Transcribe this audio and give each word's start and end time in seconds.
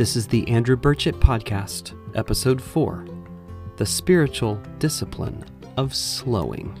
This 0.00 0.16
is 0.16 0.26
the 0.26 0.48
Andrew 0.48 0.78
Burchett 0.78 1.20
Podcast, 1.20 1.92
Episode 2.16 2.62
4 2.62 3.04
The 3.76 3.84
Spiritual 3.84 4.58
Discipline 4.78 5.44
of 5.76 5.94
Slowing. 5.94 6.74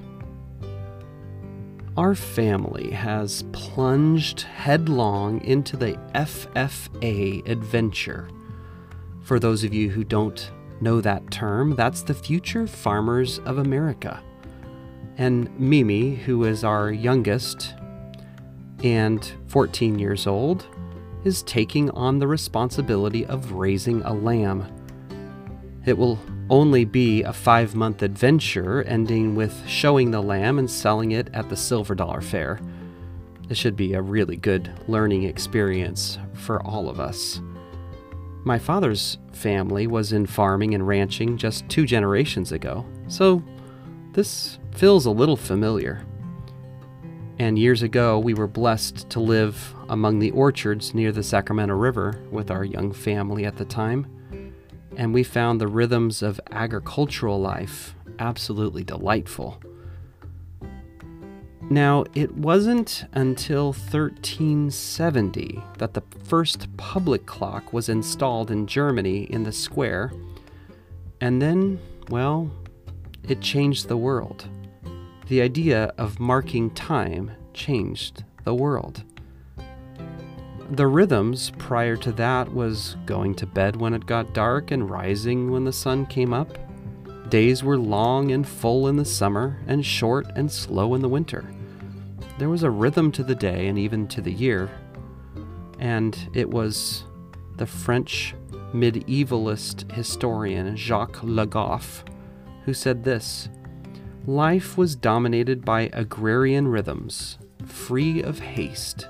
Our 1.98 2.14
family 2.14 2.90
has 2.92 3.44
plunged 3.52 4.40
headlong 4.40 5.44
into 5.44 5.76
the 5.76 5.98
FFA 6.14 7.46
adventure. 7.46 8.30
For 9.20 9.38
those 9.38 9.64
of 9.64 9.74
you 9.74 9.90
who 9.90 10.02
don't 10.02 10.50
know 10.80 11.02
that 11.02 11.30
term, 11.30 11.76
that's 11.76 12.00
the 12.00 12.14
Future 12.14 12.66
Farmers 12.66 13.38
of 13.40 13.58
America. 13.58 14.22
And 15.18 15.50
Mimi, 15.60 16.14
who 16.14 16.44
is 16.44 16.64
our 16.64 16.90
youngest 16.90 17.74
and 18.82 19.30
14 19.48 19.98
years 19.98 20.26
old, 20.26 20.66
is 21.24 21.42
taking 21.42 21.90
on 21.90 22.18
the 22.18 22.26
responsibility 22.26 23.26
of 23.26 23.52
raising 23.52 24.02
a 24.02 24.12
lamb. 24.12 24.66
It 25.86 25.96
will 25.96 26.18
only 26.48 26.84
be 26.84 27.22
a 27.22 27.32
five 27.32 27.74
month 27.74 28.02
adventure, 28.02 28.82
ending 28.82 29.34
with 29.34 29.66
showing 29.66 30.10
the 30.10 30.22
lamb 30.22 30.58
and 30.58 30.70
selling 30.70 31.12
it 31.12 31.28
at 31.32 31.48
the 31.48 31.56
Silver 31.56 31.94
Dollar 31.94 32.20
Fair. 32.20 32.60
It 33.48 33.56
should 33.56 33.76
be 33.76 33.94
a 33.94 34.02
really 34.02 34.36
good 34.36 34.70
learning 34.88 35.24
experience 35.24 36.18
for 36.34 36.62
all 36.62 36.88
of 36.88 37.00
us. 37.00 37.40
My 38.44 38.58
father's 38.58 39.18
family 39.32 39.86
was 39.86 40.12
in 40.12 40.26
farming 40.26 40.74
and 40.74 40.86
ranching 40.86 41.36
just 41.36 41.68
two 41.68 41.84
generations 41.84 42.52
ago, 42.52 42.86
so 43.06 43.42
this 44.12 44.58
feels 44.72 45.06
a 45.06 45.10
little 45.10 45.36
familiar. 45.36 46.04
And 47.40 47.58
years 47.58 47.82
ago, 47.82 48.18
we 48.18 48.34
were 48.34 48.46
blessed 48.46 49.08
to 49.08 49.18
live 49.18 49.74
among 49.88 50.18
the 50.18 50.30
orchards 50.32 50.92
near 50.92 51.10
the 51.10 51.22
Sacramento 51.22 51.74
River 51.74 52.20
with 52.30 52.50
our 52.50 52.66
young 52.66 52.92
family 52.92 53.46
at 53.46 53.56
the 53.56 53.64
time. 53.64 54.52
And 54.98 55.14
we 55.14 55.22
found 55.22 55.58
the 55.58 55.66
rhythms 55.66 56.20
of 56.20 56.38
agricultural 56.50 57.40
life 57.40 57.94
absolutely 58.18 58.84
delightful. 58.84 59.58
Now, 61.70 62.04
it 62.14 62.34
wasn't 62.34 63.06
until 63.14 63.72
1370 63.72 65.64
that 65.78 65.94
the 65.94 66.02
first 66.22 66.76
public 66.76 67.24
clock 67.24 67.72
was 67.72 67.88
installed 67.88 68.50
in 68.50 68.66
Germany 68.66 69.22
in 69.32 69.44
the 69.44 69.52
square. 69.52 70.12
And 71.22 71.40
then, 71.40 71.80
well, 72.10 72.50
it 73.26 73.40
changed 73.40 73.88
the 73.88 73.96
world 73.96 74.46
the 75.30 75.40
idea 75.40 75.92
of 75.96 76.18
marking 76.18 76.68
time 76.70 77.30
changed 77.54 78.24
the 78.42 78.52
world. 78.52 79.04
The 80.72 80.88
rhythms 80.88 81.52
prior 81.56 81.94
to 81.98 82.10
that 82.12 82.52
was 82.52 82.96
going 83.06 83.36
to 83.36 83.46
bed 83.46 83.76
when 83.76 83.94
it 83.94 84.06
got 84.06 84.34
dark 84.34 84.72
and 84.72 84.90
rising 84.90 85.52
when 85.52 85.62
the 85.62 85.72
sun 85.72 86.04
came 86.06 86.34
up. 86.34 86.58
Days 87.30 87.62
were 87.62 87.78
long 87.78 88.32
and 88.32 88.46
full 88.46 88.88
in 88.88 88.96
the 88.96 89.04
summer 89.04 89.62
and 89.68 89.86
short 89.86 90.26
and 90.34 90.50
slow 90.50 90.96
in 90.96 91.00
the 91.00 91.08
winter. 91.08 91.48
There 92.40 92.48
was 92.48 92.64
a 92.64 92.70
rhythm 92.70 93.12
to 93.12 93.22
the 93.22 93.36
day 93.36 93.68
and 93.68 93.78
even 93.78 94.08
to 94.08 94.20
the 94.20 94.32
year, 94.32 94.68
and 95.78 96.18
it 96.34 96.50
was 96.50 97.04
the 97.56 97.66
French 97.66 98.34
medievalist 98.74 99.92
historian 99.92 100.76
Jacques 100.76 101.22
Le 101.22 101.46
Goff 101.46 102.04
who 102.64 102.74
said 102.74 103.04
this 103.04 103.48
Life 104.30 104.78
was 104.78 104.94
dominated 104.94 105.64
by 105.64 105.90
agrarian 105.92 106.68
rhythms, 106.68 107.36
free 107.66 108.22
of 108.22 108.38
haste, 108.38 109.08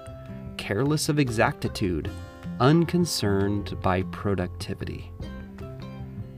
careless 0.57 1.11
of 1.11 1.19
exactitude, 1.19 2.11
unconcerned 2.59 3.79
by 3.83 4.05
productivity. 4.05 5.13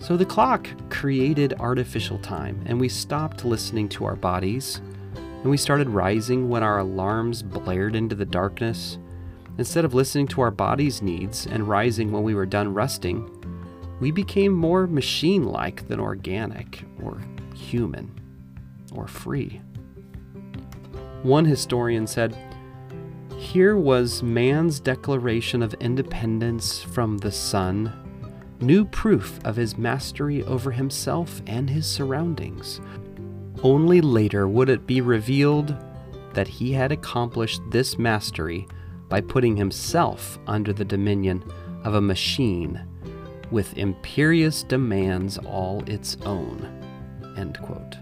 So 0.00 0.16
the 0.16 0.27
clock 0.27 0.67
created 0.90 1.55
artificial 1.61 2.18
time, 2.18 2.61
and 2.67 2.80
we 2.80 2.89
stopped 2.89 3.45
listening 3.45 3.89
to 3.90 4.05
our 4.05 4.17
bodies, 4.17 4.80
and 5.14 5.45
we 5.48 5.57
started 5.57 5.89
rising 5.89 6.48
when 6.48 6.64
our 6.64 6.78
alarms 6.78 7.40
blared 7.40 7.95
into 7.95 8.17
the 8.17 8.27
darkness. 8.27 8.98
Instead 9.58 9.84
of 9.84 9.95
listening 9.95 10.27
to 10.27 10.40
our 10.40 10.51
body's 10.51 11.02
needs 11.02 11.46
and 11.46 11.68
rising 11.68 12.11
when 12.11 12.24
we 12.24 12.34
were 12.34 12.46
done 12.46 12.74
resting, 12.74 13.30
we 14.01 14.11
became 14.11 14.52
more 14.52 14.89
machine 14.89 15.45
like 15.45 15.86
than 15.86 16.01
organic 16.01 16.83
or 17.01 17.23
human 17.55 18.12
or 18.95 19.07
free. 19.07 19.61
One 21.23 21.45
historian 21.45 22.07
said, 22.07 22.36
Here 23.36 23.77
was 23.77 24.23
man's 24.23 24.80
declaration 24.80 25.63
of 25.63 25.75
independence 25.75 26.83
from 26.83 27.19
the 27.19 27.31
sun, 27.33 27.92
new 28.61 28.85
proof 28.85 29.39
of 29.45 29.57
his 29.57 29.79
mastery 29.79 30.42
over 30.45 30.70
himself 30.70 31.42
and 31.47 31.69
his 31.70 31.86
surroundings. 31.86 32.81
Only 33.63 34.01
later 34.01 34.48
would 34.48 34.69
it 34.69 34.86
be 34.86 35.01
revealed 35.01 35.77
that 36.35 36.48
he 36.48 36.73
had 36.73 36.91
accomplished 36.91 37.61
this 37.70 37.98
mastery 37.98 38.67
by 39.08 39.20
putting 39.20 39.57
himself 39.57 40.39
under 40.47 40.73
the 40.73 40.85
dominion 40.85 41.45
of 41.85 41.95
a 41.95 42.01
machine 42.01 42.81
with 43.52 43.77
imperious 43.77 44.63
demands 44.63 45.39
all 45.39 45.85
its 45.86 46.17
own. 46.25 46.67
End 47.36 47.58
quote. 47.61 47.97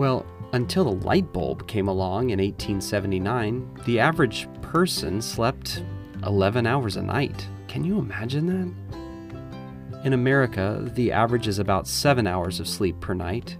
Well, 0.00 0.24
until 0.54 0.84
the 0.84 1.06
light 1.06 1.30
bulb 1.30 1.68
came 1.68 1.86
along 1.86 2.30
in 2.30 2.38
1879, 2.38 3.82
the 3.84 4.00
average 4.00 4.48
person 4.62 5.20
slept 5.20 5.84
11 6.24 6.66
hours 6.66 6.96
a 6.96 7.02
night. 7.02 7.46
Can 7.68 7.84
you 7.84 7.98
imagine 7.98 8.46
that? 8.46 10.02
In 10.06 10.14
America, 10.14 10.90
the 10.94 11.12
average 11.12 11.46
is 11.46 11.58
about 11.58 11.86
7 11.86 12.26
hours 12.26 12.60
of 12.60 12.66
sleep 12.66 12.98
per 13.00 13.12
night. 13.12 13.58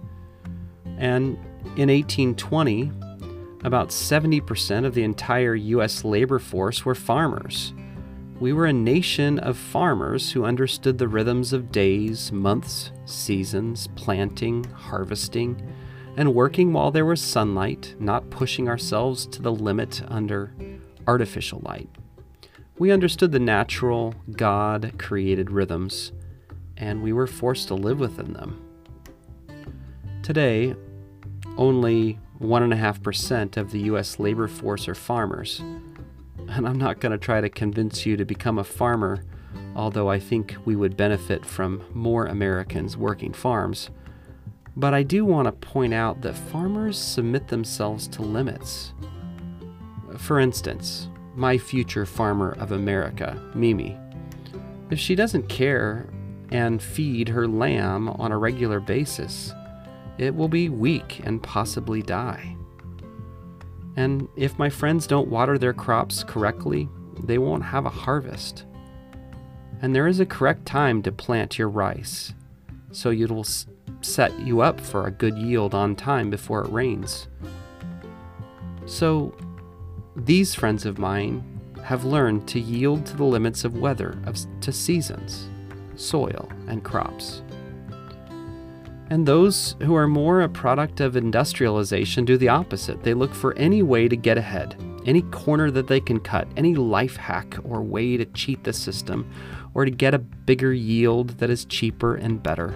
And 0.97 1.37
in 1.77 1.89
1820, 1.89 2.91
about 3.63 3.89
70% 3.89 4.83
of 4.83 4.95
the 4.95 5.03
entire 5.03 5.53
U.S. 5.53 6.03
labor 6.03 6.39
force 6.39 6.83
were 6.83 6.95
farmers. 6.95 7.71
We 8.39 8.51
were 8.51 8.65
a 8.65 8.73
nation 8.73 9.37
of 9.37 9.57
farmers 9.57 10.31
who 10.31 10.45
understood 10.45 10.97
the 10.97 11.07
rhythms 11.07 11.53
of 11.53 11.71
days, 11.71 12.31
months, 12.31 12.91
seasons, 13.05 13.89
planting, 13.95 14.63
harvesting 14.63 15.71
and 16.17 16.35
working 16.35 16.73
while 16.73 16.91
there 16.91 17.05
was 17.05 17.21
sunlight, 17.21 17.95
not 17.99 18.29
pushing 18.29 18.67
ourselves 18.67 19.25
to 19.27 19.41
the 19.41 19.51
limit 19.51 20.01
under 20.07 20.53
artificial 21.07 21.61
light. 21.63 21.89
We 22.77 22.91
understood 22.91 23.31
the 23.31 23.39
natural, 23.39 24.15
God 24.31 24.93
created 24.97 25.51
rhythms, 25.51 26.11
and 26.77 27.01
we 27.01 27.13
were 27.13 27.27
forced 27.27 27.67
to 27.67 27.75
live 27.75 27.99
within 27.99 28.33
them. 28.33 28.59
Today, 30.23 30.75
only 31.57 32.19
1.5% 32.39 33.57
of 33.57 33.71
the 33.71 33.81
U.S. 33.81 34.19
labor 34.19 34.47
force 34.47 34.87
are 34.87 34.95
farmers. 34.95 35.59
And 36.49 36.67
I'm 36.67 36.77
not 36.77 36.99
going 36.99 37.11
to 37.11 37.17
try 37.17 37.39
to 37.39 37.49
convince 37.49 38.05
you 38.05 38.17
to 38.17 38.25
become 38.25 38.57
a 38.57 38.63
farmer, 38.63 39.23
although 39.75 40.09
I 40.09 40.19
think 40.19 40.55
we 40.65 40.75
would 40.75 40.97
benefit 40.97 41.45
from 41.45 41.83
more 41.93 42.25
Americans 42.25 42.97
working 42.97 43.31
farms. 43.31 43.89
But 44.75 44.93
I 44.93 45.03
do 45.03 45.25
want 45.25 45.47
to 45.47 45.51
point 45.51 45.93
out 45.93 46.21
that 46.21 46.35
farmers 46.35 46.97
submit 46.97 47.47
themselves 47.47 48.07
to 48.09 48.21
limits. 48.21 48.93
For 50.17 50.39
instance, 50.39 51.09
my 51.35 51.57
future 51.57 52.05
farmer 52.05 52.53
of 52.53 52.71
America, 52.71 53.41
Mimi, 53.53 53.97
if 54.89 54.99
she 54.99 55.15
doesn't 55.15 55.49
care 55.49 56.09
and 56.51 56.81
feed 56.81 57.29
her 57.29 57.47
lamb 57.47 58.09
on 58.09 58.31
a 58.31 58.37
regular 58.37 58.79
basis, 58.79 59.53
it 60.17 60.35
will 60.35 60.49
be 60.49 60.69
weak 60.69 61.21
and 61.23 61.41
possibly 61.41 62.01
die. 62.01 62.55
And 63.95 64.27
if 64.35 64.59
my 64.59 64.69
friends 64.69 65.07
don't 65.07 65.29
water 65.29 65.57
their 65.57 65.73
crops 65.73 66.23
correctly, 66.23 66.89
they 67.23 67.37
won't 67.37 67.63
have 67.63 67.85
a 67.85 67.89
harvest. 67.89 68.65
And 69.81 69.95
there 69.95 70.07
is 70.07 70.19
a 70.19 70.25
correct 70.25 70.65
time 70.65 71.01
to 71.03 71.11
plant 71.11 71.57
your 71.57 71.69
rice, 71.69 72.33
so 72.91 73.09
you'll 73.09 73.45
set 74.01 74.37
you 74.39 74.61
up 74.61 74.79
for 74.79 75.07
a 75.07 75.11
good 75.11 75.37
yield 75.37 75.73
on 75.73 75.95
time 75.95 76.29
before 76.29 76.63
it 76.63 76.71
rains. 76.71 77.27
So, 78.85 79.35
these 80.15 80.53
friends 80.53 80.85
of 80.85 80.97
mine 80.97 81.43
have 81.83 82.03
learned 82.03 82.47
to 82.49 82.59
yield 82.59 83.05
to 83.05 83.17
the 83.17 83.23
limits 83.23 83.63
of 83.63 83.77
weather, 83.77 84.17
of, 84.25 84.37
to 84.61 84.71
seasons, 84.71 85.49
soil, 85.95 86.49
and 86.67 86.83
crops. 86.83 87.41
And 89.09 89.27
those 89.27 89.75
who 89.81 89.95
are 89.95 90.07
more 90.07 90.41
a 90.41 90.49
product 90.49 91.01
of 91.01 91.17
industrialization 91.17 92.23
do 92.23 92.37
the 92.37 92.47
opposite. 92.47 93.03
They 93.03 93.13
look 93.13 93.33
for 93.33 93.53
any 93.55 93.83
way 93.83 94.07
to 94.07 94.15
get 94.15 94.37
ahead, 94.37 94.75
any 95.05 95.21
corner 95.23 95.69
that 95.71 95.87
they 95.87 95.99
can 95.99 96.19
cut, 96.19 96.47
any 96.55 96.75
life 96.75 97.17
hack 97.17 97.57
or 97.65 97.81
way 97.81 98.15
to 98.15 98.25
cheat 98.25 98.63
the 98.63 98.71
system, 98.71 99.29
or 99.73 99.83
to 99.85 99.91
get 99.91 100.13
a 100.13 100.19
bigger 100.19 100.71
yield 100.71 101.31
that 101.39 101.49
is 101.49 101.65
cheaper 101.65 102.15
and 102.15 102.41
better. 102.41 102.73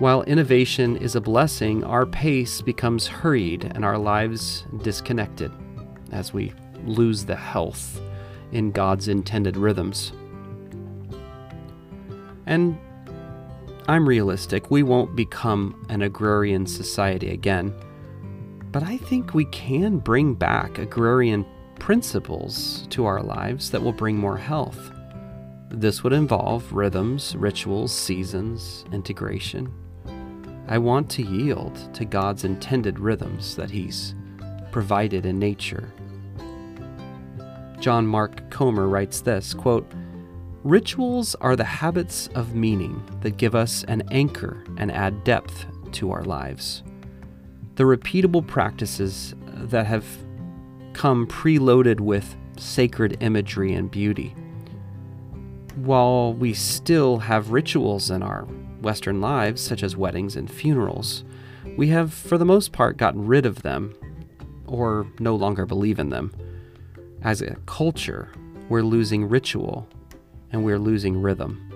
While 0.00 0.22
innovation 0.22 0.96
is 0.96 1.14
a 1.14 1.20
blessing, 1.20 1.84
our 1.84 2.06
pace 2.06 2.62
becomes 2.62 3.06
hurried 3.06 3.70
and 3.74 3.84
our 3.84 3.98
lives 3.98 4.64
disconnected 4.80 5.52
as 6.10 6.32
we 6.32 6.54
lose 6.86 7.26
the 7.26 7.36
health 7.36 8.00
in 8.50 8.70
God's 8.70 9.08
intended 9.08 9.58
rhythms. 9.58 10.12
And 12.46 12.78
I'm 13.88 14.08
realistic, 14.08 14.70
we 14.70 14.82
won't 14.82 15.14
become 15.14 15.84
an 15.90 16.00
agrarian 16.00 16.64
society 16.64 17.32
again. 17.32 17.74
But 18.72 18.82
I 18.82 18.96
think 18.96 19.34
we 19.34 19.44
can 19.44 19.98
bring 19.98 20.32
back 20.32 20.78
agrarian 20.78 21.44
principles 21.78 22.86
to 22.88 23.04
our 23.04 23.22
lives 23.22 23.70
that 23.70 23.82
will 23.82 23.92
bring 23.92 24.16
more 24.16 24.38
health. 24.38 24.92
This 25.68 26.02
would 26.02 26.14
involve 26.14 26.72
rhythms, 26.72 27.36
rituals, 27.36 27.94
seasons, 27.94 28.86
integration. 28.92 29.70
I 30.70 30.78
want 30.78 31.10
to 31.10 31.22
yield 31.24 31.92
to 31.94 32.04
God's 32.04 32.44
intended 32.44 33.00
rhythms 33.00 33.56
that 33.56 33.72
He's 33.72 34.14
provided 34.70 35.26
in 35.26 35.36
nature. 35.36 35.92
John 37.80 38.06
Mark 38.06 38.48
Comer 38.50 38.86
writes 38.86 39.20
this 39.20 39.52
quote, 39.52 39.90
Rituals 40.62 41.34
are 41.40 41.56
the 41.56 41.64
habits 41.64 42.28
of 42.36 42.54
meaning 42.54 43.02
that 43.22 43.36
give 43.36 43.56
us 43.56 43.82
an 43.84 44.04
anchor 44.12 44.62
and 44.76 44.92
add 44.92 45.24
depth 45.24 45.66
to 45.92 46.12
our 46.12 46.22
lives. 46.22 46.84
The 47.74 47.84
repeatable 47.84 48.46
practices 48.46 49.34
that 49.46 49.86
have 49.86 50.04
come 50.92 51.26
preloaded 51.26 51.98
with 51.98 52.36
sacred 52.58 53.16
imagery 53.20 53.72
and 53.72 53.90
beauty. 53.90 54.36
While 55.74 56.34
we 56.34 56.54
still 56.54 57.18
have 57.18 57.50
rituals 57.50 58.10
in 58.10 58.22
our 58.22 58.46
Western 58.80 59.20
lives, 59.20 59.60
such 59.60 59.82
as 59.82 59.96
weddings 59.96 60.36
and 60.36 60.50
funerals, 60.50 61.24
we 61.76 61.88
have, 61.88 62.12
for 62.12 62.38
the 62.38 62.44
most 62.44 62.72
part, 62.72 62.96
gotten 62.96 63.26
rid 63.26 63.46
of 63.46 63.62
them 63.62 63.94
or 64.66 65.06
no 65.18 65.34
longer 65.34 65.66
believe 65.66 65.98
in 65.98 66.10
them. 66.10 66.32
As 67.22 67.42
a 67.42 67.56
culture, 67.66 68.30
we're 68.68 68.82
losing 68.82 69.28
ritual 69.28 69.88
and 70.52 70.64
we're 70.64 70.78
losing 70.78 71.20
rhythm. 71.20 71.66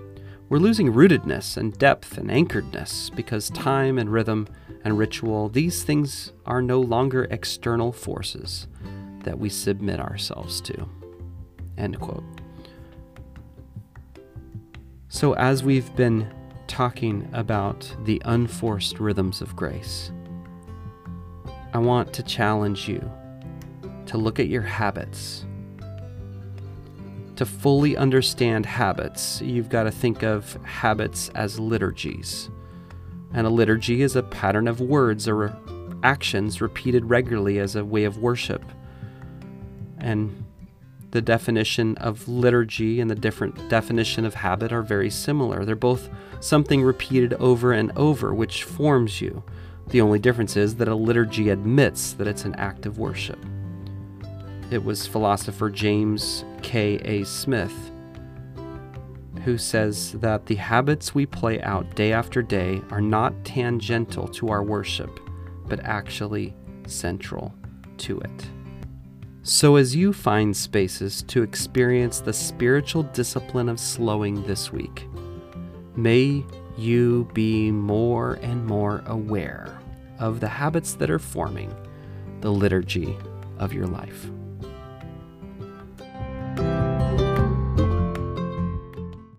We're 0.48 0.58
losing 0.58 0.92
rootedness 0.92 1.56
and 1.56 1.76
depth 1.78 2.18
and 2.18 2.30
anchoredness 2.30 3.14
because 3.14 3.50
time 3.50 3.98
and 3.98 4.12
rhythm 4.12 4.48
and 4.84 4.98
ritual, 4.98 5.48
these 5.48 5.82
things 5.82 6.32
are 6.46 6.62
no 6.62 6.80
longer 6.80 7.26
external 7.30 7.92
forces 7.92 8.68
that 9.24 9.38
we 9.38 9.48
submit 9.48 10.00
ourselves 10.00 10.60
to. 10.62 10.88
End 11.76 11.98
quote. 11.98 12.24
So, 15.08 15.34
as 15.34 15.62
we've 15.62 15.94
been 15.96 16.32
talking 16.66 17.28
about 17.32 17.90
the 18.04 18.20
unforced 18.24 19.00
rhythms 19.00 19.40
of 19.40 19.54
grace, 19.56 20.10
I 21.72 21.78
want 21.78 22.12
to 22.14 22.22
challenge 22.22 22.88
you 22.88 23.10
to 24.06 24.18
look 24.18 24.38
at 24.38 24.48
your 24.48 24.62
habits. 24.62 25.44
To 27.36 27.44
fully 27.44 27.96
understand 27.96 28.64
habits, 28.64 29.40
you've 29.42 29.68
got 29.68 29.84
to 29.84 29.90
think 29.90 30.22
of 30.22 30.54
habits 30.62 31.30
as 31.30 31.58
liturgies. 31.58 32.48
And 33.32 33.46
a 33.46 33.50
liturgy 33.50 34.02
is 34.02 34.14
a 34.14 34.22
pattern 34.22 34.68
of 34.68 34.80
words 34.80 35.26
or 35.26 35.56
actions 36.04 36.60
repeated 36.60 37.06
regularly 37.06 37.58
as 37.58 37.74
a 37.74 37.84
way 37.84 38.04
of 38.04 38.18
worship. 38.18 38.64
And 39.98 40.43
the 41.14 41.22
definition 41.22 41.96
of 41.98 42.26
liturgy 42.26 43.00
and 43.00 43.08
the 43.08 43.14
different 43.14 43.68
definition 43.68 44.24
of 44.24 44.34
habit 44.34 44.72
are 44.72 44.82
very 44.82 45.08
similar. 45.08 45.64
They're 45.64 45.76
both 45.76 46.10
something 46.40 46.82
repeated 46.82 47.34
over 47.34 47.72
and 47.72 47.92
over, 47.96 48.34
which 48.34 48.64
forms 48.64 49.20
you. 49.20 49.44
The 49.90 50.00
only 50.00 50.18
difference 50.18 50.56
is 50.56 50.74
that 50.74 50.88
a 50.88 50.94
liturgy 50.94 51.50
admits 51.50 52.14
that 52.14 52.26
it's 52.26 52.44
an 52.44 52.56
act 52.56 52.84
of 52.84 52.98
worship. 52.98 53.38
It 54.72 54.84
was 54.84 55.06
philosopher 55.06 55.70
James 55.70 56.44
K. 56.62 56.96
A. 57.04 57.24
Smith 57.24 57.92
who 59.44 59.56
says 59.56 60.12
that 60.14 60.46
the 60.46 60.56
habits 60.56 61.14
we 61.14 61.26
play 61.26 61.60
out 61.62 61.94
day 61.94 62.12
after 62.12 62.42
day 62.42 62.80
are 62.90 63.00
not 63.00 63.44
tangential 63.44 64.26
to 64.26 64.48
our 64.48 64.64
worship, 64.64 65.20
but 65.68 65.78
actually 65.80 66.56
central 66.86 67.54
to 67.98 68.18
it. 68.18 68.63
So, 69.46 69.76
as 69.76 69.94
you 69.94 70.14
find 70.14 70.56
spaces 70.56 71.20
to 71.24 71.42
experience 71.42 72.20
the 72.20 72.32
spiritual 72.32 73.02
discipline 73.02 73.68
of 73.68 73.78
slowing 73.78 74.42
this 74.44 74.72
week, 74.72 75.06
may 75.96 76.42
you 76.78 77.28
be 77.34 77.70
more 77.70 78.38
and 78.40 78.64
more 78.64 79.02
aware 79.04 79.78
of 80.18 80.40
the 80.40 80.48
habits 80.48 80.94
that 80.94 81.10
are 81.10 81.18
forming 81.18 81.74
the 82.40 82.50
liturgy 82.50 83.18
of 83.58 83.74
your 83.74 83.86
life. 83.86 84.30